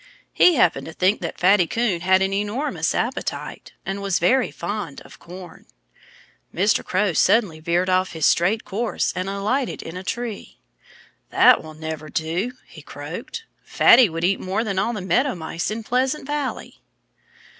[0.33, 4.99] He happened to think that Fatty Coon had an enormous appetite and was very fond
[5.01, 5.67] of corn.
[6.51, 6.83] Mr.
[6.83, 10.57] Crow suddenly veered off his straight course and alighted in a tree.
[11.29, 13.43] "That will never do," he croaked.
[13.63, 16.81] "Fatty would eat more than all the Meadow Mice in Pleasant Valley."